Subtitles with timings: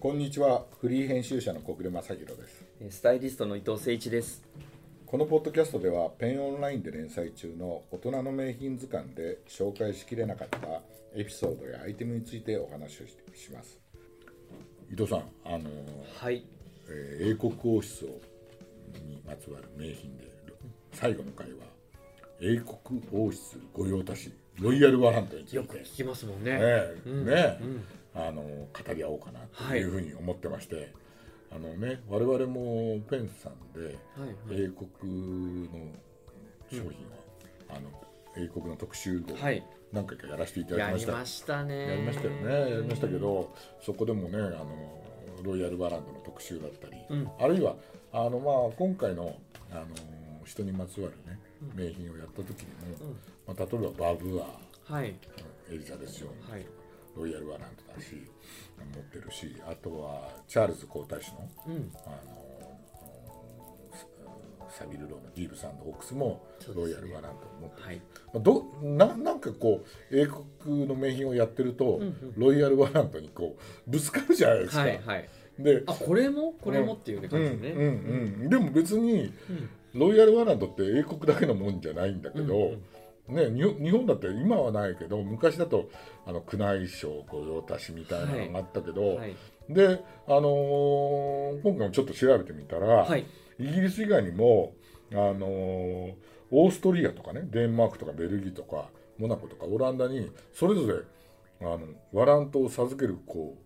[0.00, 0.64] こんにちは。
[0.80, 2.64] フリー編集者の小暮正弘です。
[2.88, 4.42] スタイリストの伊藤誠一です。
[5.04, 10.58] このポッドキャストではペンオンラインで連載中の大人の名品図鑑で紹介しきれなかった
[11.14, 13.78] エピソードやアイテムについてお話をします。
[14.90, 15.68] 伊藤さんあの
[16.18, 16.46] はい、
[16.88, 18.08] えー英国王室を
[19.06, 20.24] にまつわる名品で
[20.92, 21.66] 最後の回は
[22.40, 25.56] 英国王室御用達ロイヤルワラントについて。
[25.56, 26.52] よく聞きますもんね。
[26.52, 27.26] ねえ、うん。
[27.26, 27.62] ねえ。
[27.62, 30.92] うんあの語り合おうかなというふうに思ってまして、
[31.50, 34.64] あのね我々もペンさんではいはい。
[34.64, 35.70] 英国の
[36.70, 36.90] 商品を、
[37.68, 37.90] あの
[38.36, 39.64] 英国の特集号をはい。
[39.92, 41.88] 何回かやらせていただやきました、りましたね。
[41.88, 42.70] やりましたよね。
[42.70, 43.54] やりましたけど
[43.84, 45.02] そこでもねあの
[45.42, 47.28] ロイヤルワランドの特集だったり、うん。
[47.40, 47.74] あるいは
[48.12, 49.36] あの、まあ、今回の
[49.72, 49.86] あの
[50.44, 51.38] 人にまつわるね
[51.74, 52.96] 名品をやった時にも、
[53.46, 53.54] うん。
[53.54, 55.14] まあ、例えばバブアはい。
[55.70, 56.66] エリザベス女王はい
[57.20, 58.14] ロイヤルワランドだし
[58.94, 61.92] 持ってるしあとはチャールズ皇太子のうん。
[62.06, 62.16] あの
[64.70, 68.00] サビルローのギーブサンドホークスもロイヤルワランドを持ってる、はい。
[68.32, 72.32] まあどななんかこう英国の名品をやってると、うんうん。
[72.36, 74.80] ロイヤルワランドにこうぶつかるじゃないですか。
[74.80, 75.28] はいはい。
[75.58, 76.54] であこれも？
[76.62, 77.74] これもっていうねうん感じでね。
[77.74, 77.86] うんう
[78.46, 79.68] ん、でも別にうん。
[79.92, 82.99] ロイヤルワランドって英国だけのもんじゃないんだけど、うんね、日
[83.30, 85.88] 本日本だって今はないけど昔だと
[86.26, 89.36] あの宮内省御用達みたいなのがあったけど、はい。
[89.68, 93.24] で、あのー今回もちょっと調べてみたら、はい。
[93.58, 94.72] イギリス以外にも、
[95.12, 96.14] あのー
[96.52, 98.86] オーストリアとかねデンマークとかベルギーとか
[99.18, 100.94] モナコとかオランダにそれぞれ
[101.60, 101.80] あの
[102.12, 103.56] ワラントを授けるこ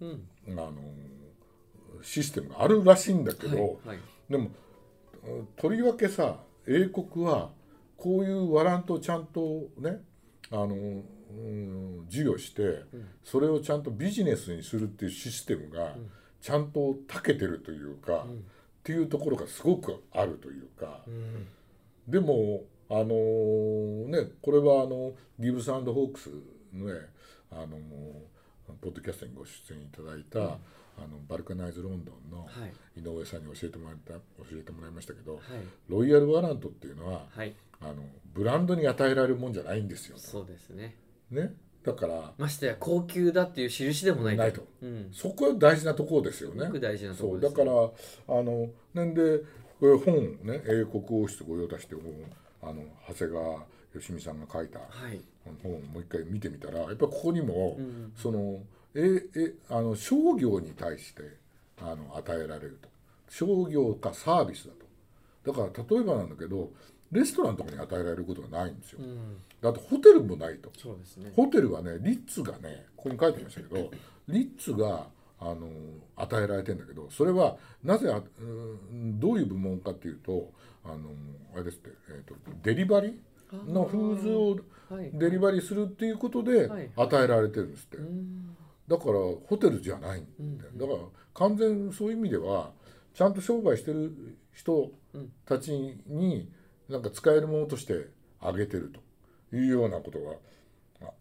[0.00, 0.08] うん。
[0.10, 0.72] う、あのー
[2.02, 3.98] システムがあるらしいんだけど、はいはい。
[4.30, 4.50] でも
[5.26, 7.50] うんとりわけさ英国は
[8.00, 10.00] こういうワラントをちゃんとね
[10.50, 13.08] あの、うん、授与して、ん。
[13.22, 16.10] それをちゃんとビジネスにするっていうシステムがん。
[16.40, 18.38] ちゃんと長けてるというか、うん。
[18.38, 18.42] っ
[18.82, 21.46] ていうところがすごくあるというか、うん。
[22.08, 23.04] でもあの
[24.08, 26.30] ねこれはあのギブスホークス
[26.74, 27.00] のね
[27.52, 27.76] あの
[28.80, 30.42] ポッドキャストにご出演いただいた、あ
[31.02, 32.46] のバルカナイズ・ロンドンのは
[32.96, 33.00] い。
[33.00, 34.20] 井上さんに教えてもらった教
[34.58, 35.42] えてもらいましたけど、はい。
[35.88, 37.94] ロイヤルワラントっていうのははいあの
[38.34, 40.18] ブランドに与えられるもんじゃないんですよ。
[40.18, 40.96] そうですね。
[41.30, 41.54] ね、
[41.84, 44.66] だからましてや高級だっていう印でもないないと。
[44.82, 45.08] うん。
[45.12, 46.60] そこは大事なところですよね。
[46.60, 46.72] すご。
[46.72, 47.72] く大事なところですだから
[48.38, 49.40] あのなんで
[49.80, 53.64] 本ね英国王室御用達って本あの長谷川
[53.94, 55.20] 芳美さんが書いたはい。
[55.62, 58.60] 本をもう一回見てみたらやっぱりここにも、うんその
[58.94, 61.22] ええあの商業に対して
[61.80, 62.88] あの与えられると。
[63.28, 65.52] 商業かサービスだと。
[65.52, 66.70] だから例えばなんだけど
[67.12, 68.98] レストランとかに与えられることがないんですよ。
[69.00, 69.02] う。
[69.02, 69.36] ん。
[69.60, 70.70] だってホテルもないと。
[70.78, 71.32] そうですね。
[71.34, 73.90] ホテルはねリッツがねここに書いてましたけど
[74.28, 75.06] リッツが
[75.40, 75.68] あの
[76.16, 78.44] 与えられてんだけどそれはなぜあう
[78.94, 80.52] んどういう部門かっていうと
[80.84, 81.10] あの
[81.54, 83.72] あれですって、えー、とデリバリー？
[83.72, 85.10] のフーズをはい。
[85.14, 86.90] デリバリーするっていうことではい。
[86.96, 88.56] 与えられてるんですって、うん。
[88.88, 89.12] だから
[89.46, 90.98] ホテルじゃないんだよ、だから
[91.34, 92.72] 完全そういう意味では
[93.14, 94.90] ちゃんと商売してる人
[95.44, 95.70] たち
[96.06, 96.48] に
[96.90, 98.08] なんか使えるものとして
[98.40, 98.92] あげてる
[99.50, 100.34] というようなことが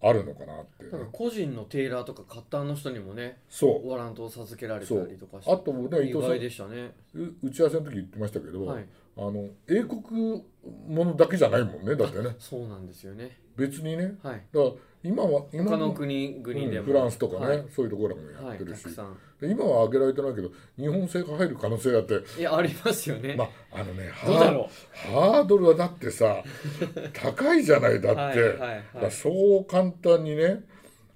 [0.02, 3.90] あるのかなって、だから個人のテーラーとかカッターの人にもねそう。
[3.90, 6.91] ワラントを授けられたりとかしてあとね伊意藤さん外でしたね。
[7.13, 8.85] う打ち合わせの時言ってましたけど、はい
[9.19, 10.44] あの英国
[10.88, 12.35] ものだけじゃないもんねだってね。
[12.40, 13.38] そうなんですよね。
[13.57, 14.16] 別にね。
[14.24, 14.41] はい。
[14.53, 14.72] だから
[15.03, 16.69] 今は今他のの国々でも。
[16.69, 17.66] うんフランスとかね、はい。
[17.69, 19.18] そういうところもやはいってるし、たくさん。
[19.41, 22.40] で今は挙げられてないけど日本製が入る可能性だって。
[22.40, 23.35] いやありますよね。
[23.35, 23.44] ま
[23.74, 26.41] ああのね ハードルはだってさ
[27.13, 28.84] 高いじゃないだって、はいはいはい。
[28.94, 30.63] だからそう簡単にね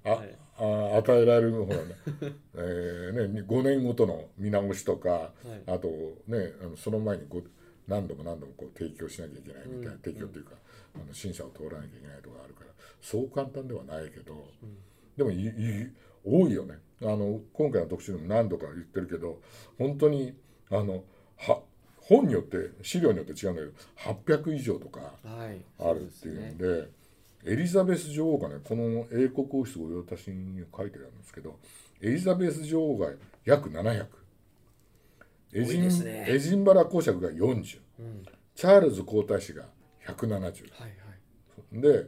[0.04, 0.36] あ、はい。
[0.56, 1.82] あ与えられるほらね,
[2.54, 5.30] えーね5年ごとの見直しとか、は
[5.66, 5.70] い。
[5.70, 5.88] あと
[6.28, 7.44] ねあのその前にこう
[7.88, 10.00] 何度も何度もこう提供しなきゃいけないみたいな、うん。
[10.00, 10.52] 提供というか
[10.94, 14.44] あの審査を通らなきゃいけないとかあるからそう簡単ではないけど、
[15.16, 15.50] でもいい
[16.24, 16.78] 多いよね。
[17.02, 19.40] あの今回の特集でも何度か言ってるけど
[19.78, 20.34] 本当に
[20.70, 21.04] あの
[21.36, 21.60] は
[21.96, 25.60] 本によって資料によって違うんだけど800以上とかはい。
[25.78, 26.88] あるっていうんで
[27.46, 31.58] エリザベス女王がねこの英国王室御用達に書いてあるんですけど
[32.00, 33.08] エリザベス女王が
[33.44, 34.06] 約700
[35.54, 36.26] エジ多いですね。
[36.28, 38.24] ンエジンバラ公爵が40うん。
[38.54, 39.64] チャールズ皇太子が
[40.06, 40.86] 170はいは
[41.72, 41.80] い。
[41.80, 42.06] で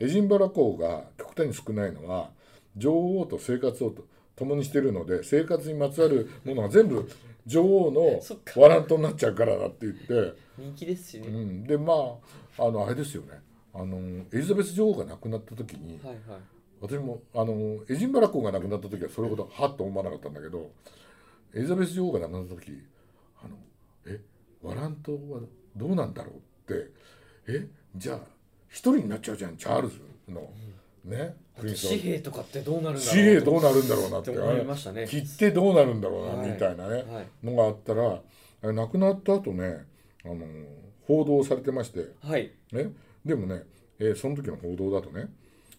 [0.00, 2.30] エジンバラ公が極端に少ないのは
[2.76, 4.04] 女王と生活をと
[4.34, 7.08] 共にしているので生活にまつわるものが全部
[7.46, 11.92] 女王のワラントになっちゃうからだって言って、人気ですしね、うん、でま
[12.58, 13.40] ああのあれですよね。
[13.72, 13.98] あの
[14.32, 16.40] エリザベス女王が亡くなった時にはいはい。
[16.80, 20.70] 私もあのエジンバラ公が亡くなった時はそれほどはっと思わなかったんだけど
[21.56, 22.82] エリザベス女王が亡くなった時
[23.42, 23.56] あの
[24.06, 24.20] え
[24.62, 25.40] ワラントは
[25.74, 26.90] どうなんだろうって
[27.48, 27.66] え
[27.96, 28.18] じゃあ
[28.68, 30.50] 一人になっちゃうじゃんチャールズの、
[31.04, 34.38] ね紙幣とかってどうなるんだろう紙幣どうなるんだろうなって。
[34.38, 35.06] 思いましたね。
[35.08, 37.26] 切ってどうなるんだろうな、はいみたいなね、はい。
[37.42, 38.20] のがあったら
[38.72, 39.86] 亡くなった後ね
[40.24, 40.44] あの
[41.06, 42.10] 報道されてまして。
[42.22, 42.52] はい。
[42.72, 42.90] ね、
[43.24, 43.62] でもね、
[43.98, 45.28] えーその時の報道だとね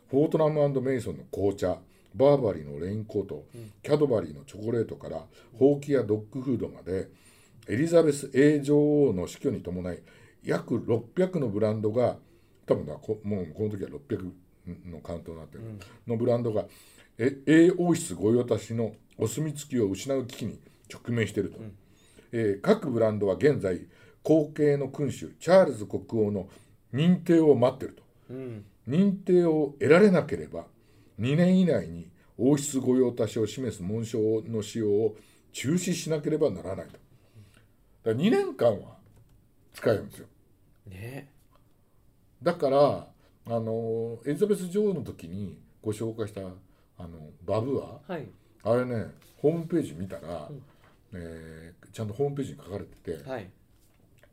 [0.09, 1.77] フォートナムメイソンの紅茶
[2.15, 3.45] バーバリーのレインコート、
[3.83, 5.21] キャドバリーのチョコレートから
[5.57, 7.09] ほうきやドッグフードまで
[7.67, 9.99] エリザベス A 女王の死去に伴い
[10.43, 12.17] 約600のブランドが
[12.65, 14.31] 多分なこもうこの時は600
[14.91, 15.63] のカウントになってる、
[16.07, 16.65] のブランドが
[17.17, 20.59] え A 王室御用達のお墨付きを失う危機に
[20.91, 21.59] 直面していると。
[22.31, 23.87] えー各ブランドは現在
[24.23, 26.49] 後継の君主チャールズ国王の
[26.93, 28.03] 認定を待っていると。
[28.29, 28.65] うん。
[28.87, 30.65] 認定を得られなければ
[31.19, 35.15] 2年以内に王室御用達を示す紋章の使用を
[35.51, 36.93] 中止しなければならないと。
[36.93, 36.99] だか
[38.05, 38.97] ら2年間は
[39.73, 40.27] 使えるんですよ。
[40.87, 41.29] ね。
[42.43, 43.07] だから
[43.47, 47.99] あのエリザベス女王の時にご紹介したあのバブア。
[48.11, 48.27] はい。
[48.63, 50.49] あれねホームページ見たら、
[51.13, 53.49] えーちゃんとホームページに書かれてて、はい。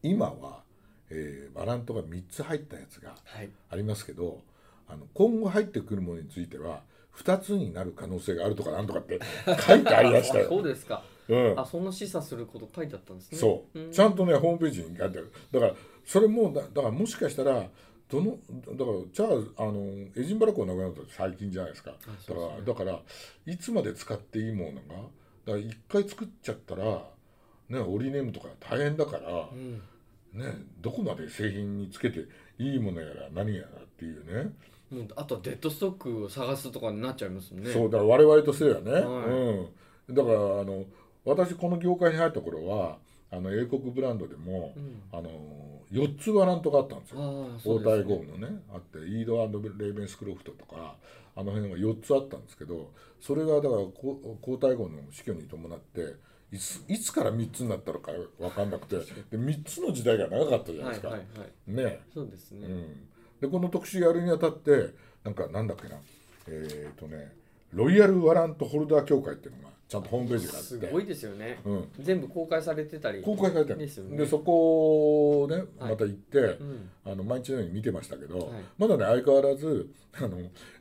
[0.03, 0.63] 今は、
[1.11, 3.49] えーバラントが3つ入ったやつがはい。
[3.71, 4.43] ありますけど
[4.89, 6.83] あの今後入ってくるものについては
[7.17, 9.21] 2つになる可能性があるとかなんとかって
[9.67, 10.49] 書いてありましたあよ。
[10.49, 11.03] そうですか。
[11.29, 11.61] うん。
[11.61, 13.39] あそんな示唆すること書いてあったんですね。
[13.39, 13.93] そう、ん。
[13.93, 15.33] ちゃんとねホームページに書いてある。
[15.53, 17.69] だからそれもだだからもしかしたら
[18.09, 19.81] どのだからチャールズあの
[20.17, 21.93] エジンバラ公亡くなったの最近じゃないですか。
[21.93, 21.97] ね。
[22.27, 23.01] からだから
[23.47, 24.97] いつまで使っていいものが
[25.47, 27.05] だから一回作っちゃったら
[27.69, 29.83] ねオリネームとか大変だから、うん。
[30.35, 32.27] ね、どこまで製品につけて
[32.59, 34.51] いいものやら何やらっていうね、
[34.91, 37.71] もうあとはデッドストックを探すとかになっちゃいますね。
[37.73, 39.03] そうだから我々としてはね、はい。
[39.03, 40.85] うん、だからあの
[41.25, 42.99] 私この業界に入った頃は
[43.31, 45.03] あの英国ブランドでも、ん。
[45.13, 45.31] あの
[45.93, 47.21] 4つワラントがあったんですよ。
[47.77, 50.97] 応対ゴムのねあってイードレーベンスクロフトとか
[51.37, 52.91] あの辺が4つあったんですけど
[53.21, 56.15] それがだからこ皇太后の死去に伴って
[56.53, 59.03] いついつから3つになったのか分かんなくてで
[59.33, 61.09] 3つの時代が長かったじゃないですか。
[61.09, 61.91] はいはいはい。
[61.91, 62.01] ね。
[62.13, 63.09] そうですね、うん、
[63.45, 65.97] でこの特集やるにあたってなんかなんだっけな。
[66.49, 67.33] えっ、とね
[67.73, 70.65] ロイヤルワラントホルダー協会っていうのがちゃんとホームページがあって。
[70.69, 73.21] すごいですよね、うん、全部公開されてたり。
[73.23, 73.79] 公開されてる。
[73.81, 74.17] ですよね。
[74.17, 75.91] でそこをねはい。
[75.91, 76.91] また行って、うん。
[77.05, 78.49] あの毎日のように見てましたけど、はい。
[78.79, 80.39] まだね相変わらずあの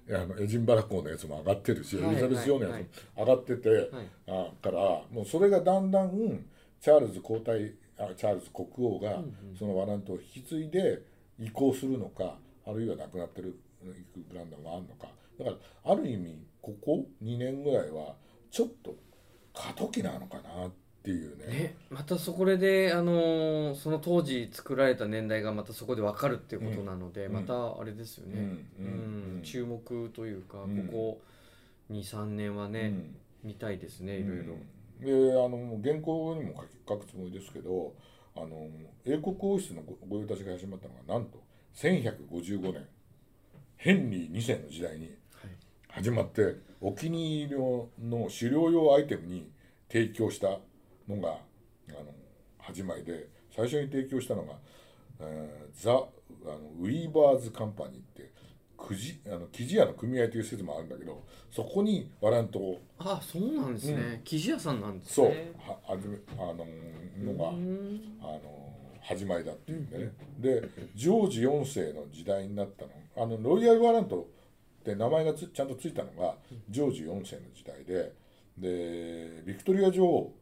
[0.10, 3.90] あのエジンバラ公のやつも上がってるし、はいエリザベス女王のやつも上がってて、はい。
[4.28, 4.80] あから
[5.12, 6.46] もうそれがだんだん
[6.80, 7.52] チャールズ皇太
[7.98, 9.22] あチャールズ国王が
[9.58, 11.02] そのワラントを引き継いで
[11.40, 15.08] 移行するのかあるいはなくなってるいくブランドがあるのか。
[15.40, 18.16] だからある意味ここ2年ぐらいは
[18.52, 18.96] ちょっと
[19.54, 20.72] 過渡期なのかなっ
[21.04, 21.48] ていうね。
[21.48, 27.34] ね、またそこで、あのーその当時作られた年代がまたそこで分かるっていうことなので、うん。
[27.34, 28.68] またあれですよね、うん。
[28.80, 29.36] うん。
[29.38, 29.42] うん。
[29.44, 30.88] 注目というか、うん。
[30.88, 31.22] ここ
[31.92, 32.94] 23年はね、
[33.44, 34.62] 見たいですねいろいろ、うん
[35.02, 37.94] であの原稿にも書き書くつもりですけど
[38.38, 38.70] あの
[39.06, 41.42] 英国王室のご御用達が始まったのがなんと
[41.76, 42.86] 1155年
[43.78, 45.14] ヘンリー2世の時代に
[45.90, 49.50] 始まってお気に入りのの狩猟用アイテムに
[49.92, 50.48] 提供した
[51.08, 51.38] のが
[51.90, 52.14] あの
[52.60, 54.54] 始まりで最初に提供したのが、
[55.20, 55.92] えーザ
[56.46, 58.32] あのウィーバーズカンパニーって
[58.78, 65.30] くじあの生地屋の組合という施設もあるんだけどそこにワラントをあそうなんですね、生地屋さんなんですそう。
[65.30, 66.66] ねはあの
[67.34, 68.18] のがうん。
[68.22, 68.63] あの
[69.04, 72.92] 始まりだっていうんでね、でジョージ4世の時代になったの。
[73.16, 74.28] あのロイヤル・ワラント
[74.82, 76.36] って名前がちゃんとついたのが
[76.70, 78.14] ジョージ4世の時代で
[78.58, 80.34] でビクトリア女王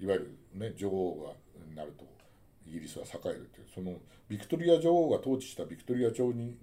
[0.00, 1.34] いわゆるね女王
[1.76, 2.04] がなると
[2.66, 3.94] イギリスは栄えるっていうその
[4.28, 6.56] ビクトリア女王が統治したビクトリア朝に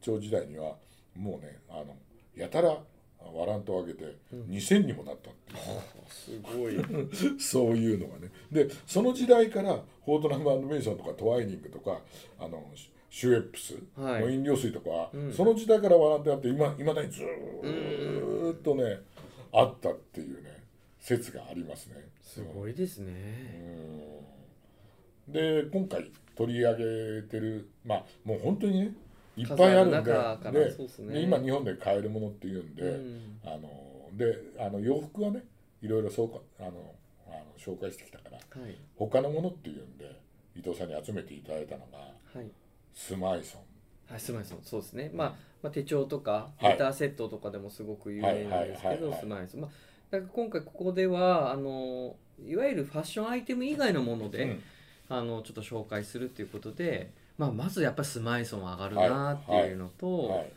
[0.00, 0.76] 朝時代には
[1.16, 1.96] もうねあの
[2.36, 2.78] やたら
[3.34, 6.42] ワラントを上げて2000にもなったっていう。
[6.42, 6.76] すごい。
[7.40, 8.30] そういうのがね。
[8.50, 12.00] でその時代からフォートナムメイソンとかトワイニングとか
[12.38, 14.22] あのシシュエップスはい。
[14.22, 15.32] の飲料水とかは、うん。
[15.32, 19.00] その時代からワラントやって今今だにずーっとね
[19.52, 20.62] あったっていうね
[20.98, 21.96] 説がありますね。
[22.22, 23.12] すごいですうね、
[25.28, 25.32] ん。
[25.32, 28.94] で今回取り上げてるまあもう本当にね
[29.38, 30.12] いっぱいあるんで。
[31.02, 31.14] ね。
[31.14, 33.40] で今日本で買えるものっていうんで、うん。
[33.44, 35.44] あのであの洋服はね
[35.80, 36.68] いろいろそうかあの
[37.28, 38.76] あの紹介してきたからはい。
[38.96, 40.20] 他のものっていうんで
[40.56, 42.50] 伊藤さんに集めていただいたのがはい。
[42.92, 43.62] スマイソン。
[44.10, 44.58] はい、スマイソン。
[44.62, 46.72] そうですね、まあ、まあ手帳とかはい。
[46.72, 49.70] レターセットとかでもすごく有名なんですけどスマイソン、まあ、
[50.10, 54.62] だから今回ここではあのいわゆるファッションアイテム以外のもので、うん。
[55.10, 60.52] あのちょっと紹介するっていうことで、まあ、まずやっぱりスマイソン上がるなっていうのと、はい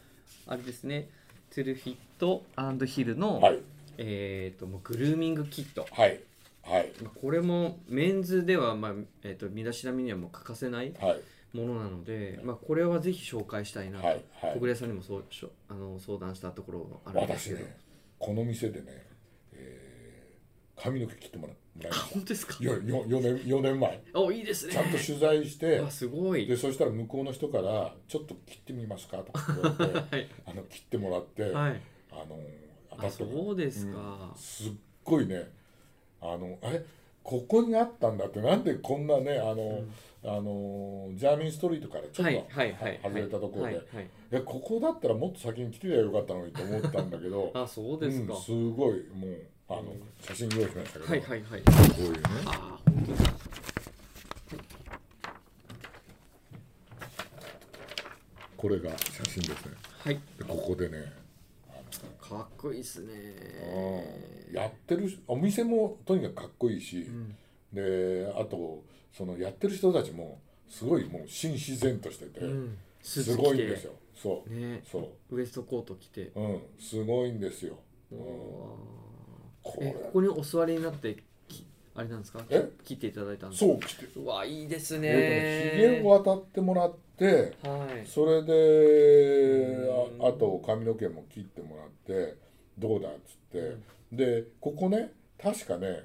[0.48, 1.08] あれですね。
[1.54, 2.44] トゥルフィット
[2.86, 3.60] ヒルの、はい。
[3.98, 5.88] えー、とグルーミングキット。
[5.92, 6.20] はい
[6.64, 6.92] はい。
[7.02, 11.58] まあこれもメンズでは、まあえー、と身だしなみにはもう欠かせないはい。
[11.58, 14.54] ものなので、まあ、これはぜひ紹介したいなと、はいはい。
[14.56, 15.24] 小暮さんにもそう
[15.70, 17.78] あの相談したところがあるんですけど、私ね
[18.20, 19.12] この店でね、えー
[20.84, 22.58] 髪の毛切ってもらもらいまし本当ですか？
[22.58, 24.04] たよよ4年4年前。
[24.16, 24.74] おいいですね。
[24.74, 26.48] ちゃんと取材して あすごい。
[26.48, 32.40] でそしたら向こうの人から「ちょっと切ってみますか?」とか言われて はい、あの切ってもらって、はい、あの
[32.90, 33.32] 当たあったの。
[33.32, 34.72] そうですか、すっ
[35.04, 35.52] ごいね。
[36.20, 36.84] あのあれ
[37.24, 39.84] ここにあったんだってなんでこんなねあの、
[40.24, 43.00] あのジャーミンストリートからちょっはいとはいはい。
[43.04, 47.52] 外れたところで、はいここだったらもっと先に来てりゃよかったのにと思ったんだけど。
[47.56, 51.62] あそうですか、うん、すごいもうあの写真用意しましたけど、はいはいはい。
[51.62, 52.20] こういうね。
[52.46, 53.32] あ本当だ
[58.58, 59.72] これが写真ですね。
[60.04, 60.20] はい。
[60.38, 61.14] でここでね
[62.20, 63.14] かっこいいですね。
[64.52, 67.34] やってるお店もとにかくかっこいいし、ん。
[67.72, 72.78] であとそのやってる人たちもすごいもう新自然としてて、うん。
[73.02, 73.94] すごいんですよ。
[74.16, 75.00] そう、ねそ
[75.32, 75.36] う。
[75.36, 76.32] ウエストコート着て。
[76.36, 76.62] うん。
[76.80, 77.80] すごいんですよ、
[78.12, 78.78] うん、お
[79.64, 81.66] こここにお座りになってき
[81.96, 82.44] あれなんですか？
[82.50, 82.70] え？
[82.84, 83.72] 切っていただいたんですか？
[83.72, 84.06] そう来て。
[84.20, 85.08] うわいいですね。
[85.12, 88.08] えーとねひげを渡ってもらってはい。
[88.08, 88.54] それで
[89.88, 90.26] うん。
[90.26, 92.36] ああと髪の毛も切ってもらって
[92.78, 93.78] どうだっつって、
[94.12, 96.04] でここね確かね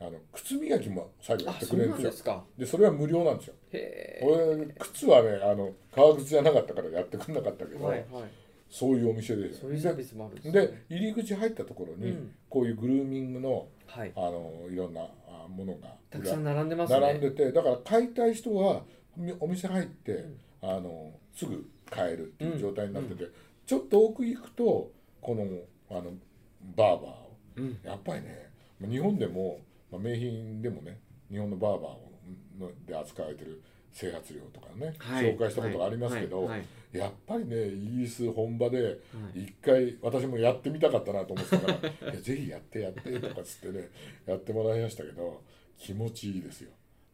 [0.00, 2.10] あの靴磨きも最後やってあそうくれるんですよ。
[2.10, 2.44] ですか。
[2.58, 3.54] でそれは無料なんですよ。
[3.72, 8.30] へ俺靴はねあの革靴じゃなかったからやってくれなかったけど、えはいはい
[8.70, 9.52] そういうお店で。
[9.54, 12.34] そういうサービスもあるんで入り口入ったところに、うん。
[12.48, 14.12] こういうグルーミングのはい。
[14.14, 17.00] あのいろんなあものがたくさん並んでますね。
[17.00, 18.82] 並んでてだから買いたい人は
[19.16, 20.26] みお店入って、
[20.62, 23.30] あのすぐ買えるっていう状態になってて、
[23.66, 25.44] ちょっと奥行くとこの
[25.90, 26.12] あの
[26.76, 27.78] バーバーをうん。
[27.82, 29.60] やっぱりねまあ日本でも、
[29.90, 30.98] まあ、名品でもね
[31.30, 32.08] 日本のバーバーを
[32.58, 33.62] ので扱われてる
[33.98, 35.24] 整髪料とかね、はい。
[35.24, 36.58] 紹介したことがありますけど、はい。
[36.60, 36.66] はい。
[36.92, 38.98] やっぱりねイギリス本場で
[39.34, 41.74] 一回私もやってみたかったなと思ってたから
[42.12, 43.90] 「いやぜひやってやって」とかっつってね
[44.24, 45.42] やってもらいましたけど
[45.76, 46.70] 気持ちいいですよ。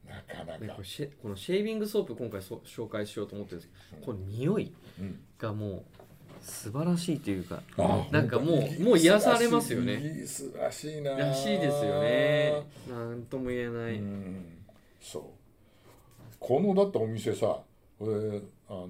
[0.06, 0.58] なかなか。
[0.58, 5.82] ねこれ、シェこのシェービングソープ今回そ紹介しようと思ってるんですけど、この匂いうん、がもう
[6.40, 9.94] 素晴らしいというかあなんかもうもう癒されますよね。
[9.94, 12.62] イギリスらしいならしいですよね。
[12.88, 14.44] なんとも言えない、うん。
[15.00, 15.43] そう
[16.46, 17.58] このだってお店さ
[17.98, 18.36] 俺あの
[18.68, 18.86] あの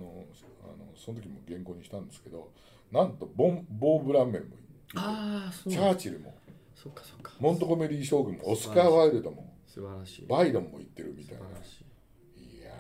[0.97, 2.51] その時も原稿にしたんですけど
[2.91, 4.57] なんとボンボー・ブランメンも
[4.97, 5.73] ああそう。
[5.73, 6.35] チャーチルも。
[6.75, 7.33] そっかそっか。
[7.39, 10.27] モントゴメリー将軍もオスカー・ワイルドも素晴らしい。
[10.27, 11.45] バイロンも行ってるみ素たいな。
[11.47, 11.85] 晴らし
[12.37, 12.59] い。
[12.59, 12.71] いや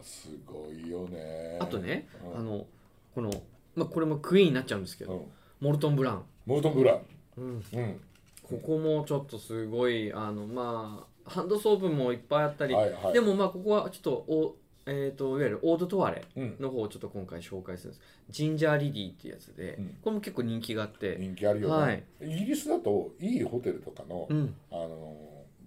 [0.00, 1.58] ーすごいよね。
[1.60, 2.40] あとね、うん。
[2.40, 2.66] あの
[3.14, 3.30] この、
[3.76, 5.26] まあ、これもクイーンになっちゃうんですけど、うん。
[5.60, 7.00] モルトン・ブラウン、モルトン・ブラウン。
[7.36, 8.00] うん、うん。
[8.42, 13.12] ここもちょっとすごいあのまあハンドソープもいっぱいあったり、はいはい。
[13.12, 16.56] でもまあここはちょっとお、えー、といわゆるオードトワレうん。
[16.60, 18.06] の方をちょっと今回紹介するんです。
[18.30, 19.86] ジンジャーリリーっていうやつで、うん。
[20.02, 22.04] これも結構人気があって、人気あるよね、はい。
[22.22, 24.54] イギリスだといいホテルとかの、うん。
[24.70, 25.16] あの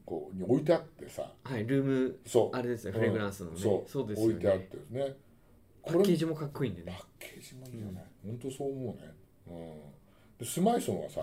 [0.06, 1.30] こうに置いてあってさ。
[1.44, 2.56] はい、ルームそう。
[2.56, 3.00] あれですね、うん。
[3.00, 3.60] フレグランスのね。
[3.60, 4.08] そう。
[4.08, 5.16] ですよ置いてあっねてですね
[5.88, 9.14] パッケージもかっこいいんでパッねケージもいいよね、本当そう思うね、
[9.48, 11.22] うん、でスマイソンはさ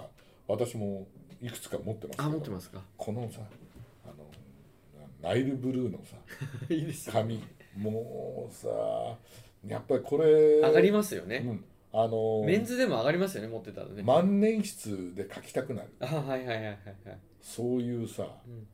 [0.48, 1.06] 私も
[1.42, 2.80] いくつか持ってますあ持ってますか。
[2.96, 3.40] このさ
[5.24, 6.16] ナイルブルーのさ
[6.68, 7.42] いいです紙
[7.76, 8.68] もうさ
[9.66, 11.64] やっぱりこれ上がりますよね、うん、
[11.94, 15.88] あのメンズでも上がりますよね持ってたらね、万年筆で書きたくなる。
[16.00, 16.76] あはいはいはいはいはい。
[17.40, 18.66] そういうさうん。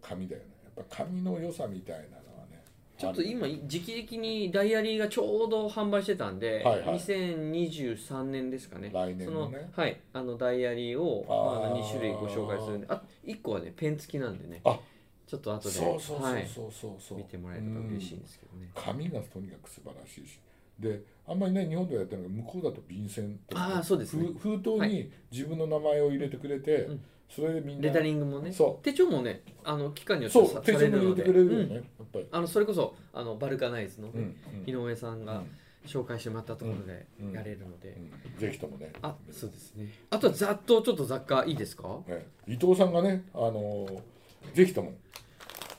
[0.00, 0.48] 紙だよね。
[0.76, 2.62] やっぱ紙の良さみたいなのはね
[2.96, 6.98] ちょっと今時期的にダイアリーがちょうど販売してたんで、はいはい。
[7.00, 8.90] 2023年ですかね。
[8.94, 12.86] 来年そののねはいあのダイアリーをまあ、2種類ご紹介するんで。
[12.88, 14.60] あ1個はねペン付きなんでね。
[14.64, 14.78] あ
[15.26, 16.90] ちょっと後でそうそうそうはい、そうそう。
[17.00, 20.38] そう、見てもらえれば嬉しいんですけどね、紙がとにかく素晴らしいし。
[20.78, 24.28] であんまりね日本でやってるのが向こうだと便箋とかああそうですね。
[24.38, 27.04] ふ封筒はに自分の名前を入れてくれて、うん。
[27.30, 27.84] それでみんな。
[27.84, 28.52] レタリングもね。
[28.52, 34.84] そ手帳もねあの期間によってそ手帳も入れてくれるよね、やっぱり、うんあのそれこそあのバルカナイズの、ねうんうん。
[34.84, 35.50] 井上さんがうん。
[35.86, 38.40] 紹介してもらったところでうんやれるので、うん。
[38.40, 38.90] ぜひともね。
[39.02, 39.92] あそうですね。
[40.10, 42.00] あとはざっとちょっと雑貨いいですか？
[42.08, 44.00] ね伊藤さんがね、あのー
[44.52, 44.92] ぜひとも。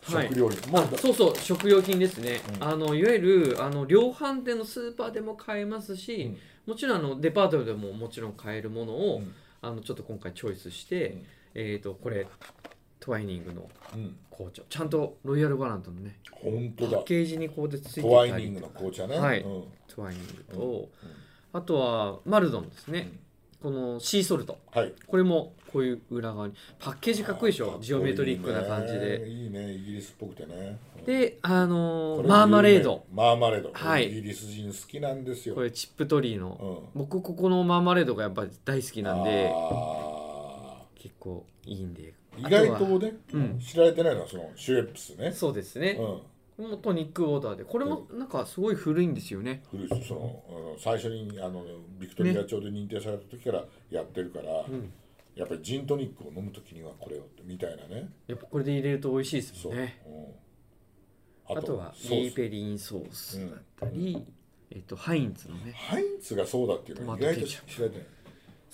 [0.03, 0.27] はい。
[0.27, 2.63] 食料品、まああそうそう食料品ですね、うん。
[2.63, 9.34] あのいわゆるあの量販店のスーパーでも買えますし、もちろんあのデパートでももちろん買えるものを、うん。
[9.62, 11.25] あのちょっと今回チョイスして、うん。
[11.55, 12.27] えっ、とこれ
[13.00, 14.62] トワイニングのうん、紅茶。
[14.69, 16.98] ちゃんとロイヤルバラントのね本当だ。
[16.98, 18.31] パッケージにこうでついてトたり。
[18.31, 19.41] ワイニングの紅茶ね、はい。
[19.41, 19.63] うん。
[19.88, 20.88] トワイニングと、うん。
[21.53, 23.12] あとはマルドンですね、
[23.62, 24.60] このシーソルト。
[24.72, 24.93] はい。
[25.07, 26.53] これもこういう裏側に。
[26.79, 27.77] パッケージかっこいいでしょ？
[27.82, 29.27] ジオメトリックな感じで。
[29.27, 29.74] いいね。
[29.74, 30.79] イギリスっぽくてね。
[31.00, 33.05] うんであのマーマレード。
[33.13, 34.10] マーマレード、はい。
[34.10, 35.53] イギリス人好きなんですよ。
[35.53, 36.88] これチップトリーの。
[36.96, 37.01] うん。
[37.01, 39.51] 僕ここのマーマレードがやっぱり大好きなんで。
[39.53, 42.13] あ結構いいんで。
[42.38, 43.60] ー意外とね、うん。
[43.60, 46.00] 知られてないのはそのシュエップスね、そうですね、
[46.58, 47.65] もトニックウォーターで。
[47.65, 49.62] これもなんかすごい古いんですよね。
[49.70, 50.08] 古いです。
[50.08, 51.63] その最初にあの
[52.00, 54.91] ビクトリア朝で認定された時からやってるから、ん
[55.36, 58.10] やっぱりジントニックを飲む時にはこれをみたいなね。
[58.27, 60.01] やっぱこれで入れると美味しいですもんね
[61.50, 61.54] う。
[61.54, 64.25] ん、あとはソーペリンソースだったり、
[64.72, 65.74] えっとハインツのね。
[65.74, 67.98] ハインツがそうだっていうのは意外と知らない。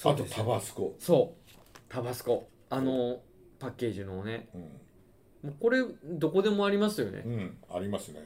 [0.03, 1.51] あとタバスコ、そう。
[1.89, 2.47] タバスコ。
[2.69, 3.19] あの
[3.59, 4.49] パッケージのね。
[4.53, 4.61] うん。
[4.61, 8.19] もうこれどこでもありますよね、うん、ありますね。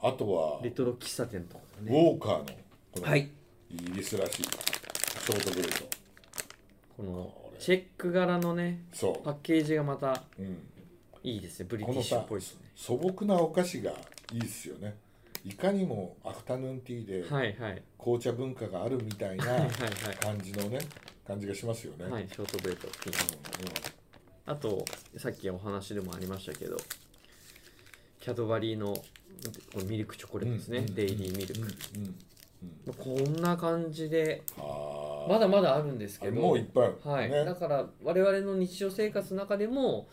[0.00, 2.44] あとはレトロ喫茶店とかウねォーカーの
[2.92, 3.30] このはい。
[3.68, 5.99] イギリスらしいショートブレード
[7.00, 10.58] このチェック柄のねそパッケージがまたう、うん、
[11.24, 11.66] いいですね。
[11.68, 12.60] ブリティッシュっぽいですね。
[12.76, 13.92] 素朴なお菓子が
[14.32, 14.96] いいですよね。
[15.42, 17.82] いかにもアフタヌーンティーではいはい。
[17.98, 19.68] 紅茶文化があるみたいなはいはい
[20.20, 20.78] 感じのね
[21.26, 23.12] 感じがしますよね、はい、はい、ショートブレードピン
[24.46, 24.84] あと
[25.16, 26.76] さっきお話でもありましたけど
[28.20, 28.94] キャドバリーの
[29.86, 32.14] ミルクチョコレートですね、うんデイリーミルうんク、うん
[32.98, 34.42] こんな感じで
[35.28, 37.44] まだまだあるんですけどもういっぱいはい、ね。
[37.44, 40.08] だから我々の日常生活の中でも、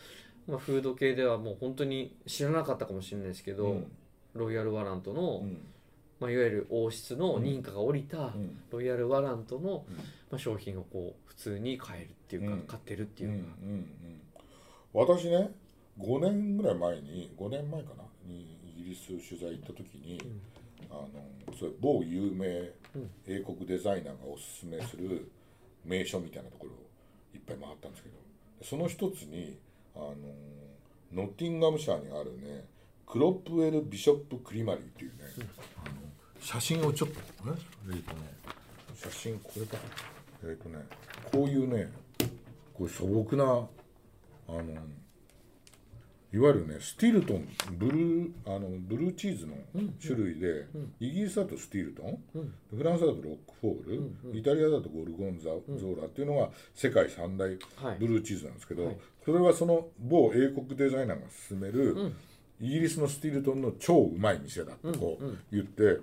[0.47, 3.91] まあ、フード系ではもう本当に知らなかったかもしれないですけど、うん。
[4.33, 5.57] ロイヤルワラントの、うん。
[6.19, 8.59] まあ、いわゆる王室の認可が下りたうん。
[8.71, 9.95] ロイヤルワラントの、うん。
[9.95, 12.61] まあ、商品をこう普通に買えるっていうか、うん。
[12.61, 13.87] 買ってるっていうんか、うん。
[14.93, 15.51] 私ね
[15.99, 20.19] 5年ぐらい前に5年前かなにイギリス取材行った時に、
[20.89, 21.07] あの
[21.57, 22.71] それ某有名
[23.27, 25.31] 英国デザイナーがおすすめする
[25.85, 26.75] 名所みたいなところを
[27.33, 28.15] いっぱい回ったんですけど
[28.63, 29.57] その一つに
[29.95, 30.15] あの
[31.13, 32.65] ノッティンガムシャーにあるね
[33.05, 35.17] クロップウェル・ビショップ・クリマリーっていうね、
[35.85, 35.95] あの
[36.41, 37.21] 写真をちょっとえ？
[37.89, 38.21] えーとね
[38.95, 39.77] 写真これだ
[40.43, 40.79] えっ、とね
[41.31, 41.89] こういうね
[42.73, 44.63] こう素朴なあの
[46.33, 49.55] いわゆるねスティルトンブルーあのブルーチーズの
[50.01, 50.65] 種類で、
[50.99, 52.19] イギリスだとスティルトン、
[52.75, 57.97] フランスだとロックフォール、イタリアだとゴルゴンザ、ゾーラっていうのが世界三大はい。
[57.99, 58.97] ブルーチーズなんですけど、はい。
[59.23, 62.11] それはその某英国デザイナーが勧める、
[62.59, 65.99] イギリスのスティルトンの超うまい店だとこう言って、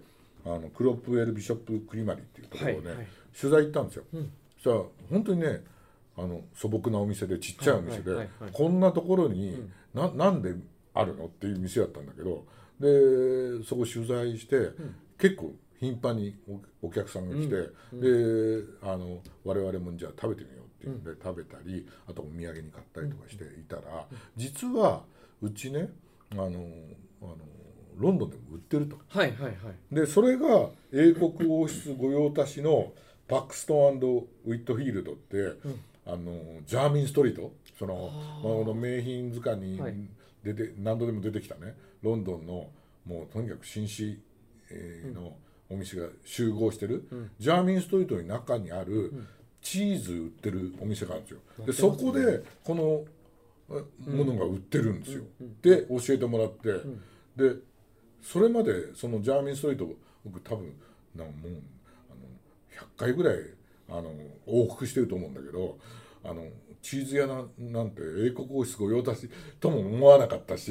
[0.47, 3.07] あのクロップウェル・ビショップ・クリマリーっていうところをね、はいはい。
[3.39, 4.05] 取材行ったんですよ。
[4.57, 5.63] そしたら本当にね
[6.17, 10.55] あの素朴なお店でちっちゃいお店で、こんなところに、ななんで
[10.93, 12.45] あるのっていう店だったんだけど
[12.81, 14.71] でそこ取材して、
[15.19, 16.35] 結構頻繁に
[16.83, 17.55] おお客さんが来て、
[17.93, 25.03] であの我々もじゃあ食べてみようっていうんで、食べたりあとお土産に買ったりとかしていたら、実は
[25.41, 25.89] うちね
[26.33, 27.37] あのあの
[27.97, 28.97] ロンドンでも売ってると。
[29.09, 29.55] はいはいはい。
[29.95, 32.93] でそれが英国王室御用達の
[33.29, 33.99] パクストン
[34.47, 35.37] ウィットフィールドって、
[36.07, 38.11] あのジャーミンストリートその
[38.43, 39.95] まあ、あの名品図鑑にはい。
[40.45, 41.75] 出て、何度でも出てきたね。
[42.03, 42.69] ロンドンの
[43.07, 44.21] もうとにかく紳士、
[44.71, 45.37] えーの
[45.71, 47.09] お店が集合してる、
[47.39, 49.13] ジャーミンストリートの中にある、
[49.63, 51.41] チーズ売ってるお店があるんですよ。
[51.67, 53.05] でそこでこの
[53.71, 55.23] えものが売ってるんですよ。
[55.63, 56.73] で教えてもらって、
[57.37, 57.57] で
[58.21, 59.89] それまでそのジャーミンストリート
[60.25, 60.75] 僕多分
[61.17, 61.37] なんもう
[62.11, 63.37] あの100回ぐらい
[63.89, 64.13] あの
[64.47, 65.79] 往復してると思うんだけど
[66.25, 66.45] あの
[66.85, 70.71] チーズ屋ななんて英国王室御用達とも思わなかったし、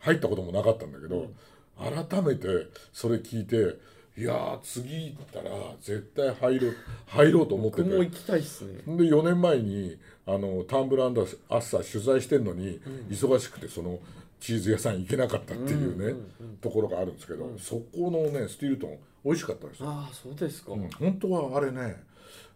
[0.00, 1.30] 入ったこともなかったんだけど、
[1.78, 3.78] 改めてそれ聞いて
[4.20, 7.82] いやー次行ったら絶対入ろう入ろうと思ってて。
[7.84, 8.74] 僕も行きたいっすね。
[8.84, 11.24] で4年前にあのタンブランドア
[11.58, 14.00] ッサー取材してんのに、忙しくてその
[14.40, 16.20] チーズ屋さん行けなかったっていうね、
[16.60, 20.90] ところがあるんですけど、そこのねスティルトン美味しかったですよ、ああそうですか、うん。
[20.90, 22.02] 本当はあれね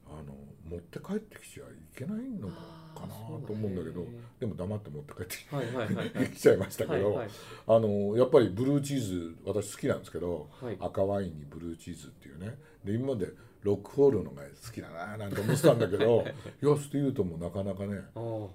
[0.08, 0.34] あの
[0.68, 3.14] 持って帰ってきちゃいけないのかな
[3.46, 4.04] と思うんだけど
[4.40, 7.22] でも黙って持って帰ってき,、 ちゃいましたけど、
[7.66, 10.76] あのやっぱりブルーチーズ私好きなんですけど、はい。
[10.80, 12.56] 赤ワインにブルーチーズっていうね。
[12.84, 13.28] で今まで
[13.62, 16.22] ロックホールのが好きだななんて思ってたんだけど
[16.62, 17.98] いやスティールトンもなかなかね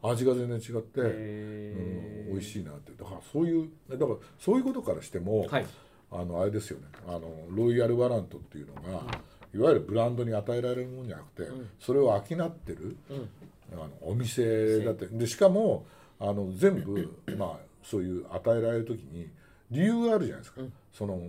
[0.04, 2.92] 味が全然違って、うん、美味しいなって。
[2.94, 5.66] だからそういうだからそういうことからしても、はい。
[6.12, 6.86] あのあれですよね。
[7.08, 9.06] あのロイヤルワラントっていうのが、
[9.54, 13.30] いわゆるブランドに与えられるものじゃなくて、それを商ってる、うん。
[13.74, 15.08] あのお店だって。
[15.08, 15.86] でしかも
[16.20, 19.30] あの全部 まあそういう与えられる時に
[19.72, 20.62] 理由があるじゃないですか。
[20.92, 21.20] その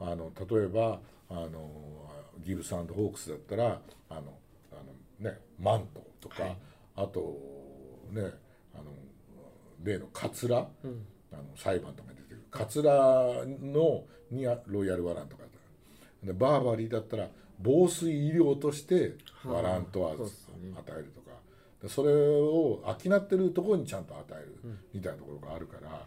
[0.00, 1.70] あの例えばあの
[2.44, 4.20] ギブスホークスだったらあの
[4.72, 4.76] あ
[5.20, 6.56] のねマントとか、はい。
[6.96, 7.20] あと
[8.10, 8.22] ね
[8.74, 8.84] あの
[9.82, 11.06] 例のカツラ、うん。
[11.32, 12.42] あの裁判とかに出てくる。
[12.50, 12.92] カツラ
[13.60, 17.28] のにロイヤルワラントがあったでバーバリーだったら
[17.60, 19.14] 防水医療として
[19.44, 21.30] ワラントは与えるとか
[21.82, 26.02] でそれを商ってるところにちゃんと与えるみたいなところがあるから、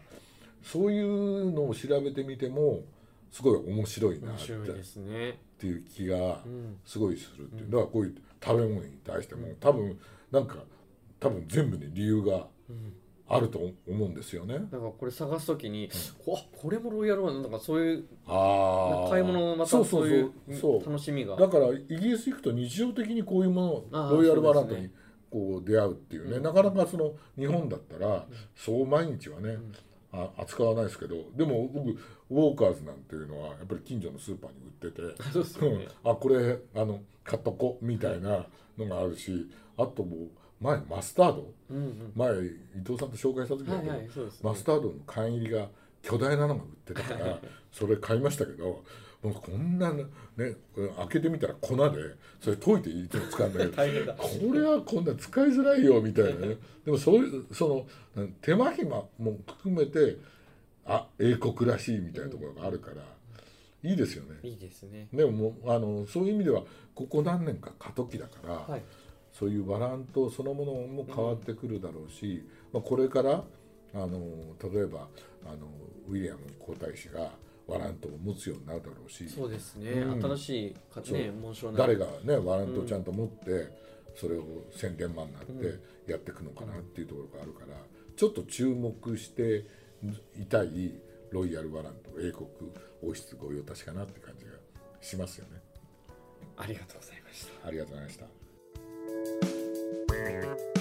[0.62, 2.80] そういうのを調べてみても
[3.30, 5.30] すごい面白いなっていですね。
[5.30, 6.16] っていう気が
[6.48, 6.78] ん。
[6.84, 9.98] すごいするっていう、だからこういう食べ物に対しても多分
[10.30, 10.56] なんか
[11.20, 12.46] 多分全部に理由が
[13.32, 14.58] あると思うんですよね。
[14.70, 15.88] だからこれ探すときに、
[16.24, 20.08] こあこれもロイヤルワンなんかそういうああ買い物またそうそう
[20.52, 20.80] そう。
[20.80, 21.36] いう楽しみが。
[21.36, 24.90] だからイギリス行くと日常的にこういうものロイヤルバラントに
[25.30, 29.58] こう出会うっていうね、なかなかその日本だったらそう毎日はね、
[30.12, 35.86] あ扱わないですけどでも僕ウォーカーズなんていうのはやっぱり近所のスーパーに売ってて そうね。
[36.04, 38.44] あこれあの買っとこみたいな
[38.76, 40.28] のがあるしあともう
[40.60, 41.52] 前マスタード？
[41.70, 42.12] うんうん。
[42.14, 42.34] 前伊
[42.84, 44.10] 藤さんと紹介した時だけど、はいはいね。
[44.42, 45.68] マスタードの缶入りが
[46.02, 47.38] 巨大なのが売ってたから
[47.72, 48.82] それ買いましたけど
[49.22, 50.04] もうこんなね
[50.36, 56.56] 開けてみたら粉でそれ溶いていつも使うんだけど これはこんな使いづらいよみたいなね。
[56.84, 60.16] でもそういうその手間暇も含めて
[60.86, 63.02] あ英国らしいみたいなところがあるから、
[63.82, 64.38] いいですよね。
[64.42, 65.08] いいですね。
[65.12, 68.82] でももうあのそういう意味ではここ何年か過渡期だから、はい
[69.32, 73.44] そういうワラントそのものも変わってくるだろうし、まあ、これから
[73.94, 74.18] あの
[74.72, 75.08] 例えば
[75.44, 75.68] あの
[76.08, 77.32] ウィリアム皇太子が
[77.66, 80.22] ワラントを持つようになるだろうしそうですね、うん。
[80.22, 81.18] 新しいかそう。
[81.18, 83.68] ね紋章誰がねワラントをちゃんと持って、
[84.16, 87.76] それを宣伝マンになってやっていくのかなっていうところがあるから
[88.16, 89.64] ちょっと注目して
[90.38, 92.48] いたいロイヤルワラント英国
[93.02, 94.52] 王室御用達かなって感じが
[95.00, 95.60] しますよね。
[96.56, 97.68] ありがとうございました。
[97.68, 98.39] ありがとうございました。
[100.24, 100.79] thank you